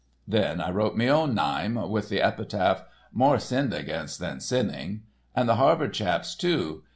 [0.27, 5.03] Then I wrote me own nyme, with the epitaph, 'More Sinned Against Than Sinning;'
[5.35, 6.81] and the Harvard chap's too.